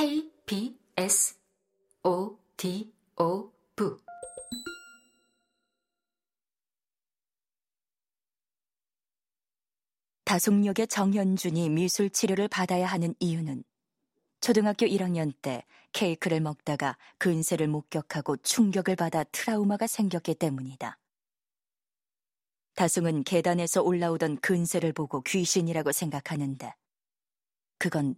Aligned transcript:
KBS 0.00 1.36
O 2.04 2.38
D 2.56 2.90
O 3.18 3.52
V 3.76 3.86
다송역의 10.24 10.86
정현준이 10.86 11.68
미술 11.68 12.08
치료를 12.08 12.48
받아야 12.48 12.86
하는 12.86 13.14
이유는 13.20 13.62
초등학교 14.40 14.86
1학년 14.86 15.34
때 15.42 15.66
케이크를 15.92 16.40
먹다가 16.40 16.96
근세를 17.18 17.68
목격하고 17.68 18.38
충격을 18.38 18.96
받아 18.96 19.22
트라우마가 19.24 19.86
생겼기 19.86 20.36
때문이다. 20.36 20.96
다송은 22.74 23.24
계단에서 23.24 23.82
올라오던 23.82 24.38
근세를 24.38 24.94
보고 24.94 25.20
귀신이라고 25.20 25.92
생각하는데 25.92 26.72
그건 27.76 28.16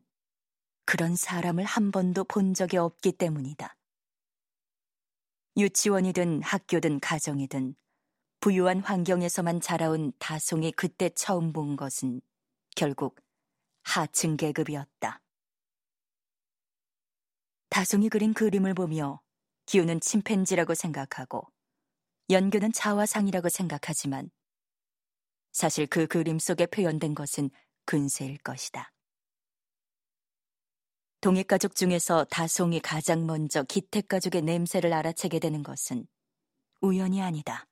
그런 0.84 1.16
사람을 1.16 1.64
한 1.64 1.90
번도 1.90 2.24
본 2.24 2.54
적이 2.54 2.78
없기 2.78 3.12
때문이다. 3.12 3.76
유치원이든 5.56 6.42
학교든 6.42 7.00
가정이든 7.00 7.76
부유한 8.40 8.80
환경에서만 8.80 9.60
자라온 9.60 10.12
다송이 10.18 10.72
그때 10.72 11.10
처음 11.10 11.52
본 11.52 11.76
것은 11.76 12.20
결국 12.74 13.20
하층 13.82 14.36
계급이었다. 14.36 15.20
다송이 17.68 18.08
그린 18.08 18.34
그림을 18.34 18.74
보며 18.74 19.20
기우는 19.66 20.00
침팬지라고 20.00 20.74
생각하고 20.74 21.46
연규는 22.30 22.72
자화상이라고 22.72 23.48
생각하지만 23.48 24.30
사실 25.52 25.86
그 25.86 26.06
그림 26.06 26.38
속에 26.38 26.66
표현된 26.66 27.14
것은 27.14 27.50
근세일 27.84 28.38
것이다. 28.38 28.92
동익가족 31.22 31.76
중에서 31.76 32.24
다송이 32.24 32.80
가장 32.80 33.26
먼저 33.26 33.62
기택가족의 33.62 34.42
냄새를 34.42 34.92
알아채게 34.92 35.38
되는 35.38 35.62
것은 35.62 36.08
우연이 36.80 37.22
아니다. 37.22 37.64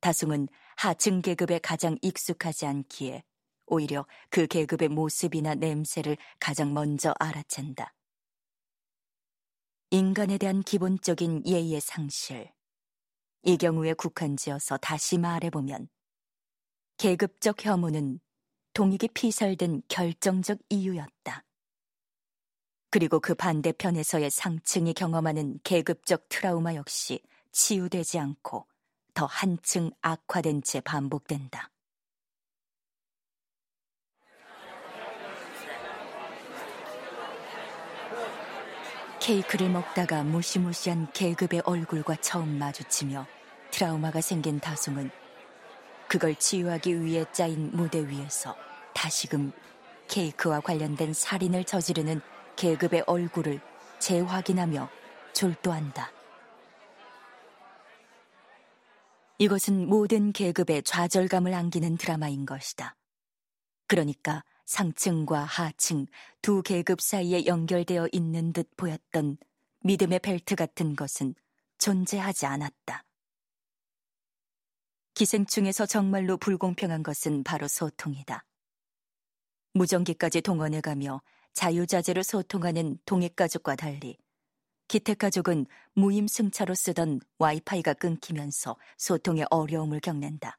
다송은 0.00 0.46
하층 0.76 1.22
계급에 1.22 1.58
가장 1.58 1.96
익숙하지 2.02 2.66
않기에 2.66 3.24
오히려 3.64 4.04
그 4.28 4.46
계급의 4.46 4.90
모습이나 4.90 5.54
냄새를 5.54 6.18
가장 6.38 6.74
먼저 6.74 7.14
알아챈다. 7.18 7.92
인간에 9.88 10.36
대한 10.36 10.62
기본적인 10.62 11.46
예의의 11.46 11.80
상실. 11.80 12.52
이 13.42 13.56
경우에 13.56 13.94
국한지어서 13.94 14.76
다시 14.76 15.16
말해보면 15.16 15.88
계급적 16.98 17.64
혐오는 17.64 18.20
동익이 18.74 19.08
피살된 19.14 19.80
결정적 19.88 20.58
이유였다. 20.68 21.42
그리고 22.90 23.20
그 23.20 23.34
반대편에서의 23.34 24.30
상층이 24.30 24.94
경험하는 24.94 25.60
계급적 25.62 26.28
트라우마 26.28 26.74
역시 26.74 27.22
치유되지 27.52 28.18
않고 28.18 28.66
더 29.14 29.26
한층 29.26 29.90
악화된 30.02 30.62
채 30.62 30.80
반복된다. 30.80 31.70
케이크를 39.20 39.70
먹다가 39.70 40.24
무시무시한 40.24 41.12
계급의 41.12 41.62
얼굴과 41.64 42.16
처음 42.16 42.58
마주치며 42.58 43.26
트라우마가 43.70 44.20
생긴 44.20 44.58
다송은 44.58 45.10
그걸 46.08 46.34
치유하기 46.34 47.02
위해 47.02 47.24
짜인 47.30 47.70
무대 47.72 48.04
위에서 48.08 48.56
다시금 48.94 49.52
케이크와 50.08 50.58
관련된 50.60 51.12
살인을 51.12 51.64
저지르는 51.64 52.20
계급의 52.60 53.04
얼굴을 53.06 53.58
재확인하며 54.00 54.90
졸도한다. 55.32 56.12
이것은 59.38 59.88
모든 59.88 60.30
계급의 60.30 60.82
좌절감을 60.82 61.54
안기는 61.54 61.96
드라마인 61.96 62.44
것이다. 62.44 62.96
그러니까 63.86 64.44
상층과 64.66 65.42
하층 65.42 66.04
두 66.42 66.62
계급 66.62 67.00
사이에 67.00 67.46
연결되어 67.46 68.10
있는 68.12 68.52
듯 68.52 68.68
보였던 68.76 69.38
믿음의 69.80 70.18
벨트 70.18 70.54
같은 70.54 70.94
것은 70.96 71.34
존재하지 71.78 72.44
않았다. 72.44 73.04
기생충에서 75.14 75.86
정말로 75.86 76.36
불공평한 76.36 77.02
것은 77.02 77.42
바로 77.42 77.68
소통이다. 77.68 78.44
무전기까지 79.72 80.42
동원해가며 80.42 81.22
자유자재로 81.52 82.22
소통하는 82.22 82.98
동익가족과 83.04 83.76
달리 83.76 84.16
기택가족은 84.88 85.66
무임승차로 85.94 86.74
쓰던 86.74 87.20
와이파이가 87.38 87.94
끊기면서 87.94 88.76
소통에 88.98 89.44
어려움을 89.50 90.00
겪는다. 90.00 90.58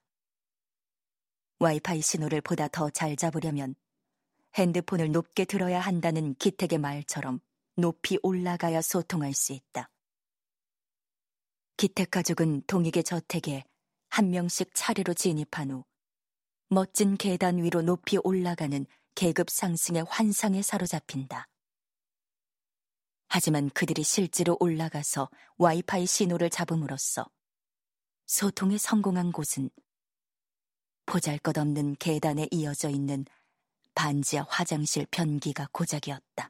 와이파이 1.60 2.02
신호를 2.02 2.42
보다 2.42 2.68
더 2.68 2.90
잘 2.90 3.16
잡으려면 3.16 3.76
핸드폰을 4.56 5.12
높게 5.12 5.46
들어야 5.46 5.80
한다는 5.80 6.34
기택의 6.36 6.80
말처럼 6.80 7.40
높이 7.76 8.18
올라가야 8.24 8.82
소통할 8.82 9.34
수 9.34 9.54
있다. 9.54 9.90
기택 11.78 12.12
가족은 12.12 12.64
동익의 12.68 13.04
저택에 13.04 13.64
한 14.10 14.30
명씩 14.30 14.72
차례로 14.74 15.14
진입한 15.14 15.72
후 15.72 15.84
멋진 16.70 17.18
계단 17.18 17.58
위로 17.58 17.82
높이 17.82 18.18
올라가는 18.18 18.86
계급 19.22 19.52
상승의 19.52 20.04
환상에 20.10 20.64
사로잡힌다. 20.64 21.48
하지만 23.28 23.70
그들이 23.70 24.02
실제로 24.02 24.58
올라가서 24.60 25.30
와이파이 25.58 26.08
신호를 26.08 26.50
잡음으로써 26.50 27.30
소통에 28.26 28.80
성공한 28.80 29.32
곳은 29.32 29.70
보잘 31.06 31.38
것 31.38 31.56
없는 31.60 31.98
계단에 32.00 32.48
이어져 32.50 32.90
있는 32.90 33.26
반지하 33.94 34.44
화장실 34.50 35.06
변기가 35.12 35.68
고작이었다. 35.72 36.50